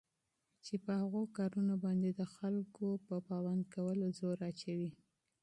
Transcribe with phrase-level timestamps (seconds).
[0.65, 4.91] چې په هغو كارونو باندي دخلكوپه پابند كولو زور اچوي